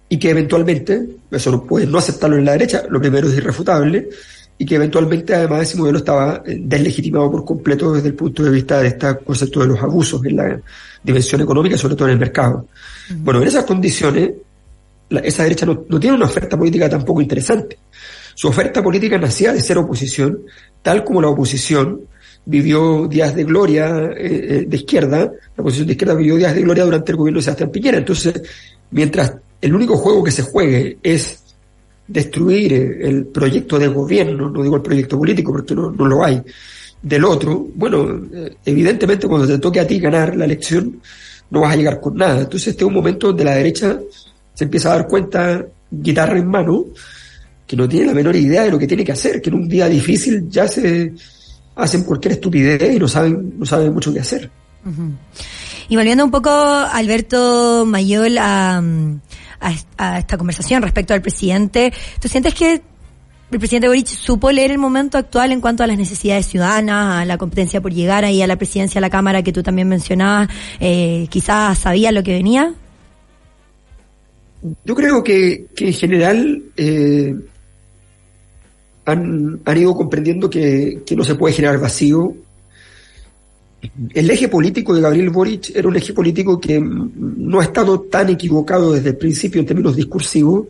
y 0.10 0.18
que 0.18 0.32
eventualmente, 0.32 1.08
eso 1.30 1.52
no 1.52 1.64
puede 1.64 1.86
no 1.86 2.00
aceptarlo 2.00 2.36
en 2.38 2.46
la 2.46 2.54
derecha, 2.54 2.84
lo 2.90 3.00
primero 3.00 3.30
es 3.30 3.38
irrefutable, 3.38 4.10
y 4.58 4.66
que 4.66 4.76
eventualmente 4.76 5.34
además 5.34 5.62
ese 5.62 5.78
modelo 5.78 6.00
estaba 6.00 6.44
eh, 6.46 6.58
deslegitimado 6.60 7.32
por 7.32 7.46
completo 7.46 7.94
desde 7.94 8.10
el 8.10 8.16
punto 8.16 8.44
de 8.44 8.50
vista 8.50 8.82
de 8.82 8.88
este 8.90 9.18
concepto 9.20 9.62
de 9.62 9.68
los 9.68 9.80
abusos 9.82 10.24
en 10.26 10.36
la 10.36 10.60
dimensión 11.02 11.42
económica, 11.42 11.78
sobre 11.78 11.96
todo 11.96 12.08
en 12.08 12.16
el 12.16 12.20
mercado. 12.20 12.68
Bueno, 13.18 13.42
en 13.42 13.48
esas 13.48 13.64
condiciones, 13.64 14.32
esa 15.10 15.44
derecha 15.44 15.66
no, 15.66 15.78
tiene 16.00 16.18
una 16.18 16.26
oferta 16.26 16.58
política 16.58 16.90
tampoco 16.90 17.22
interesante. 17.22 17.78
Su 18.36 18.50
oferta 18.50 18.84
política 18.84 19.18
nacía 19.18 19.54
de 19.54 19.62
ser 19.62 19.78
oposición, 19.78 20.40
tal 20.82 21.04
como 21.04 21.22
la 21.22 21.30
oposición 21.30 22.02
vivió 22.46 23.08
días 23.08 23.36
de 23.36 23.44
gloria 23.44 24.12
eh, 24.18 24.18
eh, 24.18 24.66
de 24.68 24.78
izquierda, 24.78 25.20
la 25.20 25.62
oposición 25.62 25.88
de 25.88 25.94
izquierda 25.94 26.16
vivió 26.16 26.36
días 26.36 26.56
de 26.56 26.62
gloria 26.62 26.84
durante 26.84 27.12
el 27.12 27.18
gobierno 27.18 27.40
de 27.40 27.44
Sebastián 27.44 27.72
Piñera. 27.72 27.98
Entonces, 27.98 28.42
mientras 28.92 29.36
el 29.62 29.74
único 29.74 29.98
juego 29.98 30.24
que 30.24 30.32
se 30.32 30.44
juegue 30.44 30.98
es 31.04 31.44
destruir 32.08 32.74
eh, 32.74 33.08
el 33.08 33.26
proyecto 33.28 33.78
de 33.78 33.88
gobierno, 33.88 34.50
no 34.50 34.64
digo 34.64 34.78
el 34.78 34.82
proyecto 34.82 35.18
político 35.18 35.52
porque 35.52 35.76
no, 35.76 35.92
no 35.92 36.06
lo 36.06 36.24
hay, 36.24 36.42
del 37.02 37.24
otro, 37.24 37.68
bueno, 37.76 38.22
evidentemente 38.66 39.28
cuando 39.28 39.48
te 39.48 39.58
toque 39.60 39.80
a 39.80 39.88
ti 39.88 40.00
ganar 40.00 40.36
la 40.36 40.46
elección, 40.46 41.00
no 41.50 41.62
vas 41.62 41.74
a 41.74 41.76
llegar 41.78 42.00
con 42.00 42.16
nada. 42.16 42.42
Entonces 42.42 42.70
este 42.70 42.84
es 42.84 42.88
un 42.88 42.94
momento 42.94 43.28
donde 43.28 43.46
la 43.46 43.56
derecha 43.56 44.00
se 44.54 44.64
empieza 44.66 44.92
a 44.92 44.98
dar 44.98 45.08
cuenta, 45.08 45.66
guitarra 45.90 46.38
en 46.38 46.48
mano, 46.48 46.86
que 47.66 47.76
no 47.76 47.88
tiene 47.88 48.08
la 48.08 48.14
menor 48.14 48.36
idea 48.36 48.64
de 48.64 48.72
lo 48.72 48.80
que 48.80 48.88
tiene 48.88 49.06
que 49.06 49.12
hacer, 49.12 49.42
que 49.42 49.50
en 49.50 49.56
un 49.56 49.70
día 49.70 49.88
difícil 49.88 50.50
ya 50.50 50.68
se 50.68 51.14
hacen 51.76 52.04
cualquier 52.04 52.34
estupidez 52.34 52.96
y 52.96 53.00
no 53.00 53.08
saben, 53.08 53.54
no 53.58 53.66
saben 53.66 53.94
mucho 53.94 54.12
qué 54.14 54.20
hacer. 54.20 54.50
Y 55.88 55.96
volviendo 55.96 56.26
un 56.26 56.32
poco, 56.32 56.50
Alberto 56.50 57.86
Mayol, 57.86 58.38
a, 58.38 58.84
a, 59.60 60.20
esta 60.20 60.38
conversación 60.38 60.82
respecto 60.82 61.14
al 61.14 61.22
presidente, 61.22 61.94
¿tú 62.20 62.28
sientes 62.28 62.54
que 62.54 62.82
el 63.52 63.58
presidente 63.58 63.88
Boric 63.88 64.08
supo 64.08 64.52
leer 64.52 64.72
el 64.72 64.78
momento 64.78 65.18
actual 65.18 65.52
en 65.52 65.60
cuanto 65.60 65.84
a 65.84 65.88
las 65.88 65.98
necesidades 65.98 66.46
ciudadanas, 66.46 67.22
a 67.22 67.26
la 67.26 67.38
competencia 67.38 67.82
por 67.82 67.92
llegar 67.92 68.24
ahí 68.24 68.42
a 68.42 68.48
la 68.48 68.58
presidencia, 68.58 69.00
a 69.00 69.02
la 69.02 69.10
Cámara 69.10 69.42
que 69.42 69.52
tú 69.52 69.64
también 69.64 69.88
mencionabas, 69.88 70.50
eh, 70.80 71.28
quizás 71.30 71.78
sabía 71.80 72.12
lo 72.12 72.22
que 72.22 72.34
venía? 72.34 72.74
Yo 74.86 74.94
creo 74.94 75.24
que, 75.24 75.68
en 75.78 75.94
general 75.94 76.64
eh, 76.78 77.34
han, 79.06 79.62
ido 79.76 79.96
comprendiendo 79.96 80.50
que 80.50 81.02
no 81.16 81.24
se 81.24 81.36
puede 81.36 81.56
generar 81.56 81.80
vacío. 81.80 82.36
El 84.14 84.30
eje 84.30 84.50
político 84.50 84.94
de 84.94 85.02
Gabriel 85.02 85.30
Boric 85.30 85.72
era 85.74 85.88
un 85.88 85.96
eje 85.96 86.14
político 86.14 86.60
que 86.60 86.80
no 86.82 87.60
ha 87.60 87.64
estado 87.64 88.02
tan 88.02 88.30
equivocado 88.30 88.94
desde 88.94 89.10
el 89.10 89.18
principio 89.18 89.62
en 89.62 89.68
términos 89.68 89.96
discursivos, 89.96 90.68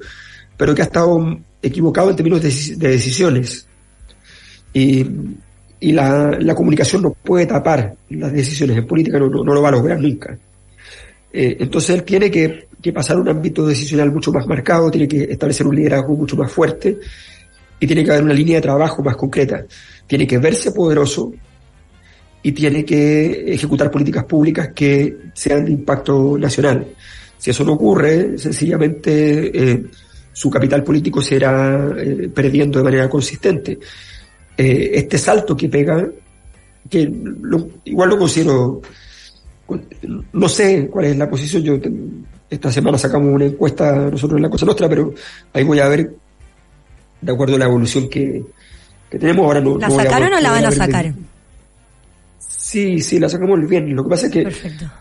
pero 0.56 0.75
que 0.75 0.82
ha 0.82 0.86
estado 0.86 1.39
equivocado 1.62 2.12
en 2.12 2.16
términos 2.16 2.42
de, 2.42 2.89
decisiones. 2.89 3.68
Y, 4.74 5.06
la, 5.82 6.54
comunicación 6.56 7.01
no 7.01 7.12
puede 7.12 7.46
tapar 7.46 7.96
las 8.10 8.32
decisiones 8.34 8.78
en 8.78 8.86
política, 8.86 9.18
no, 9.18 9.30
no, 9.30 9.54
lo 9.54 9.62
va 9.62 9.70
a 9.70 9.72
lograr 9.72 10.00
nunca. 10.00 10.38
Eh, 11.32 11.58
entonces 11.60 11.92
él 11.92 12.04
tiene 12.04 12.30
que, 12.30 12.68
que, 12.82 12.92
pasar 12.92 13.18
a 13.18 13.22
un 13.22 13.30
ámbito 13.30 13.66
decisional 13.66 14.12
mucho 14.12 14.32
más 14.32 14.46
marcado, 14.46 14.92
tiene 14.92 15.08
que 15.08 15.24
establecer 15.24 15.66
un 15.66 15.75
liderazgo 15.75 16.16
mucho 16.16 16.36
más 16.36 16.51
fuerte 16.51 17.00
y 17.80 17.88
tiene 17.88 18.04
que 18.04 18.12
haber 18.12 18.24
una 18.24 18.34
línea 18.34 18.58
de 18.58 18.62
trabajo 18.62 19.01
más 19.01 19.16
concreta. 19.16 19.66
Tiene 20.06 20.28
que 20.28 20.38
verse 20.38 20.72
poderoso 20.72 21.34
y 22.41 22.51
tiene 22.51 22.86
que 22.86 23.53
ejecutar 23.53 23.91
políticas 23.91 24.24
públicas 24.25 24.69
que 24.74 25.17
sean 25.34 25.65
de 25.65 25.72
impacto 25.72 26.38
nacional. 26.38 26.86
Si 27.38 27.50
eso 27.50 27.63
no 27.63 27.74
ocurre, 27.74 28.38
sencillamente 28.38 29.72
eh, 29.72 29.84
su 30.31 30.50
capital 30.50 30.84
político 30.84 31.22
se 31.22 31.36
irá 31.36 31.93
eh, 31.98 32.29
perdiendo 32.34 32.79
de 32.79 32.84
manera 32.84 33.10
consistente. 33.10 33.79
Eh, 34.58 34.91
este 34.93 35.17
salto 35.17 35.55
que 35.55 35.69
pega, 35.69 36.08
que 36.89 37.12
igual 37.86 38.10
lo 38.10 38.17
considero, 38.17 38.81
no 40.34 40.50
sé 40.50 40.88
cuál 40.88 41.05
es 41.05 41.17
la 41.17 41.29
posición, 41.29 41.63
yo 41.63 41.77
esta 42.50 42.72
semana 42.72 42.98
sacamos 42.98 43.34
una 43.34 43.46
encuesta 43.46 44.10
nosotros 44.10 44.38
en 44.38 44.43
la 44.43 44.50
Cosa 44.50 44.65
Nostra, 44.65 44.89
pero 44.89 45.13
ahí 45.53 45.63
voy 45.63 45.79
a 45.79 45.88
ver, 45.88 46.13
de 47.22 47.31
acuerdo 47.31 47.55
a 47.55 47.60
la 47.60 47.65
evolución 47.65 48.10
que, 48.10 48.43
tenemos 49.10 49.46
ahora. 49.46 49.62
No, 49.62 49.77
¿La 49.77 49.89
sacaron 49.89 50.34
o 50.34 50.39
la 50.39 50.51
van 50.51 50.65
a 50.65 50.72
sacar? 50.72 51.13
Sí, 52.70 53.02
sí, 53.02 53.18
la 53.18 53.28
sacamos 53.28 53.68
bien. 53.68 53.96
Lo 53.96 54.04
que 54.04 54.10
pasa 54.12 54.28
es 54.28 54.32
que 54.32 54.48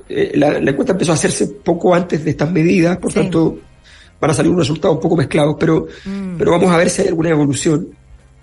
eh, 0.08 0.32
la, 0.36 0.56
encuesta 0.56 0.92
empezó 0.92 1.12
a 1.12 1.16
hacerse 1.16 1.48
poco 1.48 1.94
antes 1.94 2.24
de 2.24 2.30
estas 2.30 2.50
medidas, 2.50 2.96
por 2.96 3.12
tanto 3.12 3.58
van 4.18 4.30
a 4.30 4.34
salir 4.34 4.50
unos 4.50 4.66
resultados 4.66 4.96
un 4.96 5.02
poco 5.02 5.16
mezclados, 5.18 5.54
pero, 5.60 5.86
mm. 6.02 6.38
pero 6.38 6.52
vamos 6.52 6.70
a 6.70 6.78
ver 6.78 6.88
si 6.88 7.02
hay 7.02 7.08
alguna 7.08 7.28
evolución 7.28 7.88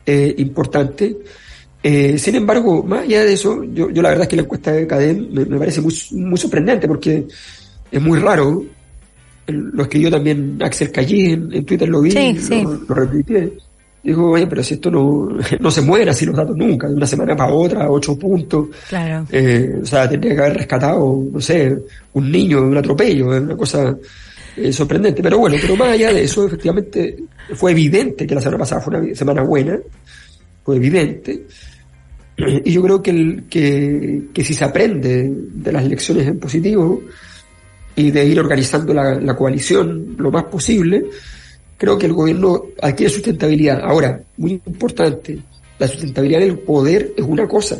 eh, 0.05 0.35
importante. 0.37 1.17
Eh, 1.81 2.19
sin 2.19 2.35
embargo, 2.35 2.83
más 2.83 3.05
allá 3.05 3.25
de 3.25 3.33
eso, 3.33 3.63
yo, 3.63 3.89
yo 3.89 4.03
la 4.03 4.09
verdad 4.09 4.25
es 4.25 4.29
que 4.29 4.35
la 4.35 4.43
encuesta 4.43 4.71
de 4.73 4.85
Cadem 4.85 5.27
me, 5.31 5.57
parece 5.57 5.81
muy, 5.81 5.95
muy 6.11 6.37
sorprendente 6.37 6.87
porque 6.87 7.25
es 7.91 8.01
muy 8.03 8.19
raro. 8.19 8.63
Lo 9.47 9.81
escribió 9.81 10.11
también 10.11 10.59
Axel 10.61 10.91
Callí 10.91 11.31
en, 11.31 11.65
Twitter, 11.65 11.89
lo 11.89 12.01
vi, 12.01 12.11
lo, 12.11 12.95
lo 12.95 12.95
Dijo, 14.05 14.29
oye, 14.29 14.45
pero 14.45 14.61
si 14.61 14.75
esto 14.75 14.91
no, 14.91 15.29
no 15.59 15.71
se 15.71 15.81
muere 15.81 16.11
así 16.11 16.27
los 16.27 16.35
datos 16.35 16.55
nunca, 16.55 16.87
de 16.87 16.93
una 16.93 17.07
semana 17.07 17.35
para 17.35 17.51
otra, 17.51 17.89
ocho 17.89 18.17
puntos. 18.17 18.67
Claro. 18.87 19.25
Eh, 19.31 19.79
o 19.81 19.85
sea, 19.85 20.07
tendría 20.07 20.35
que 20.35 20.41
haber 20.41 20.57
rescatado, 20.57 21.23
no 21.31 21.41
sé, 21.41 21.75
un 22.13 22.31
niño 22.31 22.61
de 22.61 22.67
un 22.67 22.77
atropello, 22.77 23.33
es 23.33 23.41
una 23.41 23.57
cosa 23.57 23.97
eh, 24.57 24.71
sorprendente. 24.71 25.23
Pero 25.23 25.39
bueno, 25.39 25.57
pero 25.59 25.75
más 25.75 25.87
allá 25.87 26.13
de 26.13 26.23
eso, 26.23 26.45
efectivamente, 26.45 27.17
fue 27.55 27.71
evidente 27.71 28.27
que 28.27 28.35
la 28.35 28.41
semana 28.41 28.59
pasada 28.59 28.81
fue 28.81 28.95
una 28.95 29.15
semana 29.15 29.41
buena, 29.41 29.79
fue 30.63 30.75
evidente. 30.75 31.47
Y 32.37 32.71
yo 32.71 32.83
creo 32.83 33.01
que, 33.01 33.09
el, 33.09 33.45
que, 33.49 34.25
que 34.31 34.43
si 34.43 34.53
se 34.53 34.65
aprende 34.65 35.31
de 35.33 35.71
las 35.71 35.83
lecciones 35.83 36.27
en 36.27 36.37
positivo 36.37 37.01
y 37.95 38.11
de 38.11 38.23
ir 38.23 38.39
organizando 38.39 38.93
la, 38.93 39.15
la 39.15 39.35
coalición 39.35 40.15
lo 40.19 40.29
más 40.29 40.43
posible, 40.43 41.05
creo 41.77 41.97
que 41.97 42.05
el 42.05 42.13
gobierno 42.13 42.63
adquiere 42.81 43.11
sustentabilidad. 43.13 43.81
Ahora, 43.83 44.21
muy 44.37 44.61
importante, 44.65 45.39
la 45.77 45.87
sustentabilidad 45.87 46.39
del 46.39 46.59
poder 46.59 47.13
es 47.17 47.23
una 47.23 47.47
cosa. 47.47 47.77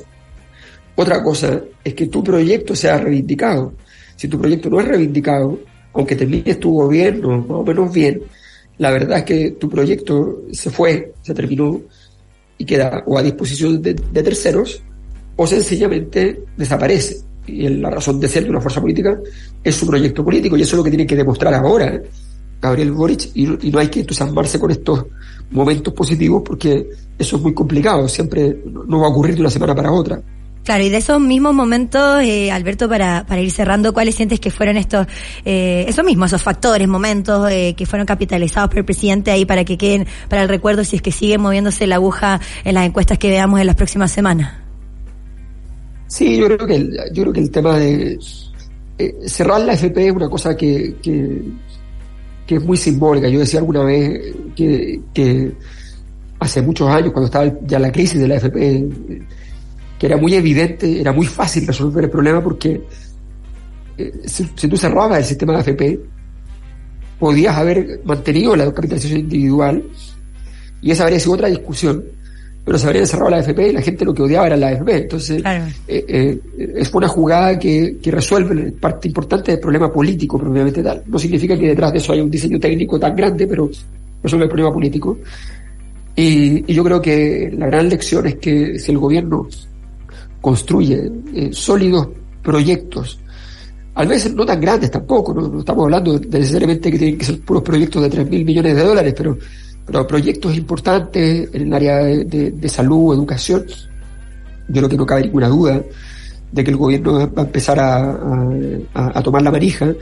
Otra 0.96 1.22
cosa 1.22 1.62
es 1.84 1.94
que 1.94 2.08
tu 2.08 2.24
proyecto 2.24 2.76
sea 2.76 2.98
reivindicado. 2.98 3.74
Si 4.16 4.28
tu 4.28 4.40
proyecto 4.40 4.70
no 4.70 4.80
es 4.80 4.88
reivindicado, 4.88 5.60
aunque 5.94 6.16
termines 6.16 6.60
tu 6.60 6.74
gobierno 6.74 7.38
más 7.40 7.50
o 7.50 7.64
menos 7.64 7.94
bien, 7.94 8.22
la 8.78 8.92
verdad 8.92 9.20
es 9.20 9.24
que 9.24 9.52
tu 9.52 9.70
proyecto 9.70 10.44
se 10.52 10.70
fue, 10.70 11.14
se 11.22 11.34
terminó 11.34 11.82
y 12.58 12.66
queda 12.66 13.04
o 13.06 13.18
a 13.18 13.24
disposición 13.24 13.82
de, 13.82 13.94
terceros 13.94 14.82
o 15.36 15.48
sencillamente 15.48 16.44
desaparece. 16.58 17.18
Y 17.48 17.68
la 17.70 17.92
razón 17.92 18.20
de 18.20 18.28
ser 18.28 18.44
de 18.44 18.50
una 18.50 18.62
fuerza 18.62 18.82
política 18.82 19.20
es 19.64 19.76
su 19.76 19.86
proyecto 19.86 20.24
político 20.24 20.58
y 20.58 20.62
eso 20.62 20.76
es 20.76 20.78
lo 20.78 20.84
que 20.84 20.90
tiene 20.90 21.06
que 21.06 21.16
demostrar 21.16 21.54
ahora 21.54 21.94
¿eh? 21.94 22.02
Gabriel 22.66 22.92
Boric 22.92 23.30
y, 23.36 23.46
no 23.46 23.80
hay 23.80 23.90
que 23.90 24.02
entusiasmarse 24.02 24.60
con 24.60 24.72
estos 24.72 25.06
momentos 25.52 25.94
positivos 25.94 26.42
porque 26.46 26.88
eso 27.18 27.38
es 27.38 27.42
muy 27.42 27.54
complicado, 27.54 28.08
siempre 28.08 28.62
no 28.66 29.00
va 29.00 29.08
a 29.08 29.10
ocurrir 29.10 29.36
de 29.36 29.42
una 29.42 29.50
semana 29.50 29.76
para 29.76 29.92
otra. 29.92 30.22
Claro, 30.64 30.84
y 30.84 30.90
de 30.90 30.98
esos 30.98 31.22
mismos 31.22 31.54
momentos, 31.54 32.24
eh, 32.24 32.52
Alberto, 32.52 32.90
para, 32.90 33.24
para 33.28 33.40
ir 33.40 33.52
cerrando, 33.52 33.94
¿cuáles 33.94 34.16
sientes 34.16 34.40
que 34.40 34.50
fueron 34.50 34.78
estos, 34.78 35.06
eh, 35.46 35.86
esos 35.88 36.04
mismos, 36.04 36.32
esos 36.32 36.42
factores, 36.42 36.88
momentos 36.88 37.52
eh, 37.52 37.76
que 37.78 37.86
fueron 37.86 38.08
capitalizados 38.08 38.70
por 38.70 38.80
el 38.80 38.86
presidente 38.86 39.30
ahí 39.30 39.46
para 39.46 39.64
que 39.64 39.78
queden 39.78 40.08
para 40.28 40.42
el 40.42 40.50
recuerdo 40.50 40.84
si 40.84 40.96
es 40.96 41.04
que 41.04 41.12
sigue 41.12 41.38
moviéndose 41.38 41.86
la 41.86 41.96
aguja 41.96 42.42
en 42.64 42.74
las 42.74 42.88
encuestas 42.88 43.20
que 43.20 43.30
veamos 43.30 43.60
en 43.60 43.68
las 43.68 43.76
próximas 43.76 44.12
semanas? 44.12 44.66
Sí, 46.08 46.38
yo 46.38 46.46
creo 46.46 46.66
que 46.66 46.76
el, 46.76 47.00
yo 47.14 47.24
creo 47.24 47.34
que 47.34 47.42
el 47.42 47.52
tema 47.52 47.78
de 47.78 48.18
eh, 48.98 49.16
cerrar 49.26 49.62
la 49.62 49.74
FP 49.74 50.08
es 50.08 50.14
una 50.14 50.30
cosa 50.30 50.56
que, 50.56 50.96
que, 51.02 51.42
que 52.46 52.56
es 52.56 52.64
muy 52.64 52.78
simbólica. 52.78 53.28
Yo 53.28 53.40
decía 53.40 53.60
alguna 53.60 53.84
vez 53.84 54.36
que, 54.56 55.02
que 55.14 55.54
hace 56.40 56.62
muchos 56.62 56.90
años, 56.90 57.12
cuando 57.12 57.26
estaba 57.26 57.52
ya 57.66 57.80
la 57.80 57.92
crisis 57.92 58.20
de 58.20 58.28
la 58.28 58.36
FP, 58.36 58.90
que 60.00 60.06
era 60.06 60.18
muy 60.18 60.34
evidente, 60.36 61.00
era 61.00 61.12
muy 61.12 61.26
fácil 61.26 61.66
resolver 61.66 62.06
el 62.06 62.10
problema 62.10 62.44
porque 62.44 62.82
eh, 63.98 64.12
si, 64.26 64.46
tú 64.46 64.78
cerrabas 64.78 65.20
el 65.20 65.26
sistema 65.26 65.54
de 65.54 65.60
AFP, 65.60 66.00
podías 67.20 67.56
haber 67.56 68.02
mantenido 68.04 68.56
la 68.56 68.66
capitalización 68.74 69.22
individual 69.22 69.84
y 70.82 70.92
esa 70.92 71.04
habría 71.04 71.20
sido 71.20 71.34
otra 71.34 71.48
discusión, 71.48 72.04
pero 72.66 72.80
se 72.80 72.88
habría 72.88 73.06
cerrado 73.06 73.30
la 73.30 73.38
AFP 73.38 73.70
y 73.70 73.74
la 73.74 73.82
gente 73.82 74.04
lo 74.04 74.14
que 74.14 74.24
odiaba 74.24 74.48
era 74.48 74.58
la 74.58 74.70
AFP. 74.70 74.98
Entonces, 74.98 75.42
claro. 75.44 75.66
eh, 75.88 76.06
eh, 76.08 76.40
es 76.78 76.92
una 76.92 77.08
jugada 77.08 77.60
que, 77.60 77.98
que 78.02 78.10
resuelve 78.10 78.72
parte 78.72 79.08
importante 79.08 79.52
del 79.52 79.60
problema 79.60 79.94
político 79.94 80.40
propiamente 80.40 80.82
tal. 80.82 81.04
No 81.06 81.20
significa 81.20 81.56
que 81.56 81.68
detrás 81.68 81.92
de 81.92 82.00
eso 82.00 82.12
haya 82.12 82.24
un 82.24 82.32
diseño 82.32 82.60
técnico 82.60 83.00
tan 83.00 83.16
grande, 83.16 83.46
pero 83.46 83.70
resuelve 84.24 84.46
el 84.46 84.50
problema 84.50 84.74
político. 84.74 85.20
Y, 86.16 86.72
y 86.72 86.74
yo 86.74 86.84
creo 86.84 87.00
que 87.00 87.54
la 87.56 87.68
gran 87.68 87.88
lección 87.88 88.26
es 88.26 88.36
que 88.38 88.80
si 88.80 88.92
el 88.92 88.98
gobierno 88.98 89.48
construye 90.42 91.12
eh, 91.36 91.50
sólidos 91.52 92.08
proyectos, 92.42 93.20
a 93.94 94.06
veces 94.06 94.34
no 94.34 94.44
tan 94.44 94.60
grandes 94.60 94.90
tampoco, 94.90 95.36
no, 95.36 95.48
no 95.48 95.60
estamos 95.60 95.84
hablando 95.84 96.20
necesariamente 96.20 96.92
que 96.92 96.98
tienen 96.98 97.18
que 97.20 97.26
ser 97.26 97.40
puros 97.42 97.62
proyectos 97.62 98.02
de 98.02 98.10
3 98.10 98.28
mil 98.28 98.44
millones 98.44 98.76
de 98.76 98.84
dólares, 98.84 99.14
pero, 99.16 99.38
pero 99.86 100.08
proyectos 100.08 100.56
importantes 100.56 101.50
en 101.54 101.62
el 101.62 101.74
área 101.74 101.98
de, 101.98 102.26
de, 102.26 102.52
de, 102.52 102.70
salud, 102.70 103.14
educación, 103.14 103.66
yo 104.68 104.74
creo 104.74 104.90
que 104.90 104.98
no 104.98 105.06
cabe 105.06 105.24
ninguna 105.24 105.48
duda 105.48 105.82
de 106.52 106.64
que 106.64 106.72
el 106.72 106.78
gobierno 106.78 107.30
va 107.30 107.42
a 107.42 107.46
empezar 107.46 107.80
a, 107.80 108.18
a, 108.94 109.22
tomar 109.22 109.42
la 109.42 109.52
manija 109.52 109.94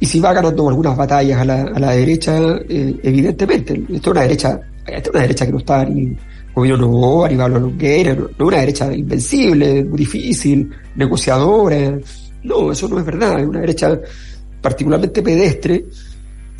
y 0.00 0.06
si 0.06 0.18
va 0.18 0.32
ganando 0.32 0.68
algunas 0.68 0.96
batallas 0.96 1.40
a 1.40 1.44
la, 1.44 1.62
a 1.62 1.78
la 1.78 1.92
derecha, 1.92 2.38
eh, 2.68 2.98
evidentemente, 3.02 3.74
esto 3.74 4.10
es 4.10 4.16
una 4.16 4.22
derecha, 4.22 4.60
esta 4.86 5.10
es 5.10 5.10
una 5.10 5.20
derecha 5.20 5.46
que 5.46 5.52
no 5.52 5.58
está 5.58 5.84
ni 5.84 6.16
gobierno 6.54 6.86
Novoa, 6.86 7.28
ni 7.28 7.36
Pablo 7.36 7.60
Longuera, 7.60 8.14
no, 8.14 8.28
no 8.38 8.46
una 8.46 8.58
derecha 8.58 8.92
invencible, 8.92 9.84
difícil, 9.84 10.70
negociadora, 10.96 11.98
no, 12.42 12.72
eso 12.72 12.88
no 12.88 12.98
es 12.98 13.04
verdad, 13.04 13.40
es 13.40 13.46
una 13.46 13.60
derecha 13.60 14.00
particularmente 14.60 15.22
pedestre, 15.22 15.84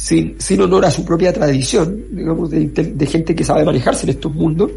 sin, 0.01 0.35
sin 0.41 0.59
honor 0.63 0.87
a 0.87 0.91
su 0.91 1.05
propia 1.05 1.31
tradición, 1.31 2.05
digamos, 2.11 2.49
de, 2.49 2.69
de, 2.69 3.07
gente 3.07 3.35
que 3.35 3.45
sabe 3.45 3.67
manejarse 3.67 4.05
en 4.05 4.11
estos 4.11 4.35
mundos. 4.35 4.71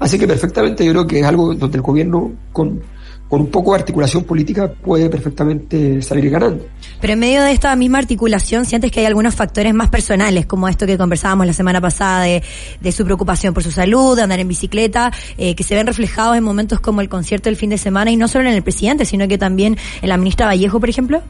Así 0.00 0.18
que 0.18 0.26
perfectamente 0.26 0.84
yo 0.84 0.90
creo 0.90 1.06
que 1.06 1.20
es 1.20 1.24
algo 1.24 1.54
donde 1.54 1.76
el 1.76 1.82
gobierno 1.82 2.32
con, 2.52 2.82
con 3.28 3.42
un 3.42 3.46
poco 3.46 3.72
de 3.72 3.78
articulación 3.78 4.24
política 4.24 4.68
puede 4.68 5.08
perfectamente 5.08 6.02
salir 6.02 6.28
ganando. 6.30 6.66
Pero 7.00 7.12
en 7.12 7.20
medio 7.20 7.44
de 7.44 7.52
esta 7.52 7.76
misma 7.76 7.98
articulación, 7.98 8.64
sientes 8.64 8.90
que 8.90 8.98
hay 9.00 9.06
algunos 9.06 9.36
factores 9.36 9.72
más 9.72 9.88
personales, 9.88 10.46
como 10.46 10.66
esto 10.66 10.84
que 10.84 10.98
conversábamos 10.98 11.46
la 11.46 11.52
semana 11.52 11.80
pasada 11.80 12.24
de, 12.24 12.42
de 12.80 12.92
su 12.92 13.04
preocupación 13.04 13.54
por 13.54 13.62
su 13.62 13.70
salud, 13.70 14.16
de 14.16 14.22
andar 14.22 14.40
en 14.40 14.48
bicicleta, 14.48 15.12
eh, 15.38 15.54
que 15.54 15.62
se 15.62 15.76
ven 15.76 15.86
reflejados 15.86 16.36
en 16.36 16.42
momentos 16.42 16.80
como 16.80 17.02
el 17.02 17.08
concierto 17.08 17.48
del 17.48 17.56
fin 17.56 17.70
de 17.70 17.78
semana 17.78 18.10
y 18.10 18.16
no 18.16 18.26
solo 18.26 18.48
en 18.48 18.56
el 18.56 18.64
presidente, 18.64 19.04
sino 19.04 19.28
que 19.28 19.38
también 19.38 19.78
en 20.02 20.08
la 20.08 20.16
ministra 20.16 20.46
Vallejo, 20.46 20.80
por 20.80 20.90
ejemplo? 20.90 21.22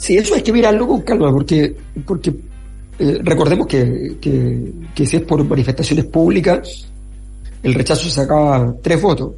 Sí, 0.00 0.16
eso 0.16 0.34
hay 0.34 0.40
que 0.40 0.52
mirarlo 0.52 0.88
con 0.88 1.02
calma, 1.02 1.30
porque, 1.30 1.76
porque 2.06 2.34
eh, 2.98 3.18
recordemos 3.22 3.66
que, 3.66 4.16
que, 4.18 4.72
que 4.94 5.04
si 5.04 5.18
es 5.18 5.22
por 5.22 5.44
manifestaciones 5.44 6.06
públicas, 6.06 6.90
el 7.62 7.74
rechazo 7.74 8.08
sacaba 8.08 8.74
tres 8.82 9.02
votos. 9.02 9.32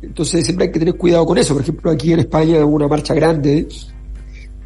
Entonces 0.00 0.44
siempre 0.44 0.66
hay 0.66 0.72
que 0.72 0.78
tener 0.78 0.94
cuidado 0.94 1.26
con 1.26 1.38
eso. 1.38 1.54
Por 1.54 1.62
ejemplo, 1.62 1.90
aquí 1.90 2.12
en 2.12 2.20
España 2.20 2.64
hubo 2.64 2.76
una 2.76 2.86
marcha 2.86 3.14
grande 3.14 3.66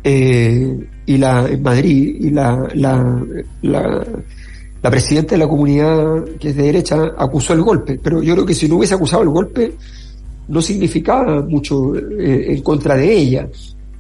eh, 0.05 0.79
y 1.07 1.17
la 1.17 1.49
en 1.49 1.63
Madrid 1.63 2.17
y 2.21 2.29
la, 2.29 2.69
la, 2.75 3.25
la, 3.63 4.07
la, 4.83 4.91
presidenta 4.91 5.37
de 5.37 5.39
la 5.39 5.49
comunidad 5.49 6.25
que 6.39 6.51
es 6.51 6.57
de 6.57 6.65
derecha 6.65 7.15
acusó 7.17 7.55
el 7.55 7.63
golpe. 7.63 7.99
Pero 8.03 8.23
yo 8.23 8.35
creo 8.35 8.45
que 8.45 8.55
si 8.55 8.69
no 8.69 8.77
hubiese 8.77 8.93
acusado 8.93 9.23
el 9.23 9.31
golpe 9.31 9.73
no 10.49 10.61
significaba 10.61 11.41
mucho 11.41 11.97
eh, 11.97 12.53
en 12.53 12.63
contra 12.63 12.95
de 12.95 13.11
ella, 13.11 13.49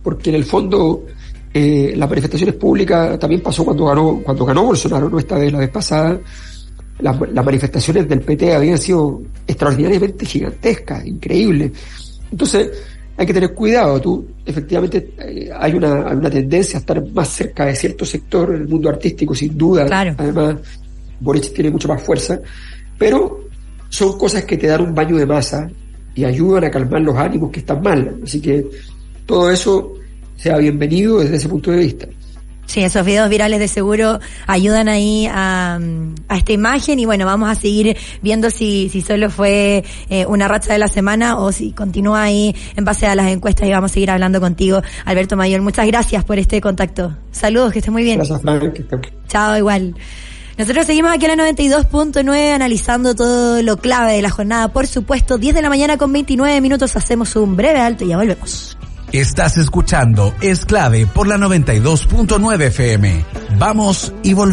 porque 0.05 0.31
en 0.31 0.37
el 0.37 0.45
fondo 0.45 1.05
eh, 1.53 1.95
las 1.97 2.09
manifestaciones 2.09 2.55
públicas 2.55 3.19
también 3.19 3.41
pasó 3.41 3.65
cuando 3.65 3.87
ganó 3.87 4.21
cuando 4.23 4.45
ganó 4.45 4.65
Bolsonaro, 4.67 5.11
no 5.11 5.19
esta 5.19 5.37
vez 5.37 5.53
la 5.53 5.59
vez 5.59 5.71
pasada 5.71 6.21
las, 7.01 7.21
las, 7.21 7.45
manifestaciones 7.45 8.09
del 8.09 8.21
PT 8.21 8.55
habían 8.55 8.79
sido 8.79 9.23
extraordinariamente 9.47 10.25
gigantescas, 10.25 11.05
increíbles. 11.05 11.73
Entonces, 12.31 12.71
hay 13.17 13.27
que 13.27 13.35
tener 13.35 13.53
cuidado. 13.55 14.01
Tú, 14.01 14.27
efectivamente, 14.45 15.13
eh, 15.19 15.51
hay, 15.57 15.73
una, 15.73 16.09
hay 16.09 16.17
una 16.17 16.31
tendencia 16.31 16.79
a 16.79 16.81
estar 16.81 17.05
más 17.11 17.29
cerca 17.29 17.67
de 17.67 17.75
cierto 17.75 18.05
sector 18.05 18.55
en 18.55 18.63
el 18.63 18.69
mundo 18.69 18.89
artístico, 18.89 19.35
sin 19.35 19.57
duda. 19.57 19.87
Claro. 19.87 20.15
Además, 20.19 20.57
Boric 21.21 21.53
tiene 21.53 21.71
mucha 21.71 21.89
más 21.89 22.03
fuerza. 22.03 22.41
Pero 22.99 23.49
son 23.89 24.19
cosas 24.19 24.45
que 24.45 24.57
te 24.57 24.67
dan 24.67 24.83
un 24.83 24.95
baño 24.95 25.17
de 25.17 25.27
masa 25.27 25.69
y 26.15 26.25
ayudan 26.25 26.65
a 26.65 26.71
calmar 26.71 27.01
los 27.03 27.17
ánimos 27.17 27.51
que 27.51 27.61
están 27.61 27.83
mal. 27.83 28.21
Así 28.23 28.41
que 28.41 28.67
todo 29.27 29.51
eso 29.51 29.95
sea 30.37 30.59
bienvenido 30.59 31.21
desde 31.21 31.37
ese 31.37 31.49
punto 31.49 31.71
de 31.71 31.79
vista. 31.79 32.07
Sí, 32.67 32.83
esos 32.83 33.05
videos 33.05 33.29
virales 33.29 33.61
de 33.61 33.69
seguro 33.69 34.21
ayudan 34.47 34.89
ahí 34.89 35.27
a, 35.31 35.79
a, 36.29 36.37
esta 36.37 36.53
imagen 36.53 36.99
y 36.99 37.05
bueno, 37.05 37.27
vamos 37.27 37.49
a 37.51 37.55
seguir 37.55 37.97
viendo 38.23 38.51
si, 38.51 38.89
si 38.89 39.03
solo 39.03 39.31
fue 39.31 39.85
eh, 40.09 40.25
una 40.27 40.49
racha 40.49 40.73
de 40.73 40.79
la 40.79 40.89
semana 40.89 41.39
o 41.39 41.53
si 41.53 41.73
continúa 41.73 42.23
ahí 42.23 42.57
en 42.75 42.85
base 42.85 43.07
a 43.07 43.15
las 43.15 43.27
encuestas 43.31 43.69
y 43.69 43.73
vamos 43.73 43.91
a 43.91 43.95
seguir 43.95 44.11
hablando 44.11 44.41
contigo, 44.41 44.81
Alberto 45.05 45.37
Mayor. 45.37 45.61
Muchas 45.61 45.87
gracias 45.87 46.25
por 46.25 46.39
este 46.39 46.61
contacto. 46.61 47.15
Saludos, 47.33 47.73
que 47.73 47.81
esté 47.81 47.91
muy 47.91 48.03
bien. 48.03 48.17
Gracias, 48.17 48.41
Frank. 48.41 48.81
Chao, 49.29 49.57
igual. 49.59 49.95
Nosotros 50.57 50.87
seguimos 50.87 51.13
aquí 51.13 51.27
en 51.27 51.37
la 51.37 51.51
92.9 51.51 52.55
analizando 52.55 53.15
todo 53.15 53.61
lo 53.63 53.77
clave 53.77 54.15
de 54.15 54.23
la 54.23 54.31
jornada. 54.31 54.69
Por 54.69 54.87
supuesto, 54.87 55.37
10 55.37 55.55
de 55.55 55.63
la 55.63 55.69
mañana 55.69 55.99
con 55.99 56.13
29 56.13 56.61
minutos 56.61 56.97
hacemos 56.97 57.35
un 57.37 57.57
breve 57.57 57.81
alto 57.81 58.05
y 58.05 58.09
ya 58.09 58.17
volvemos. 58.17 58.77
Estás 59.15 59.59
escuchando 59.59 60.35
Es 60.41 60.65
Clave 60.65 61.07
por 61.07 61.29
la 61.29 61.37
92.9 61.37 62.63
FM. 62.63 63.25
Vamos 63.61 64.13
y 64.25 64.33
volvemos. 64.35 64.53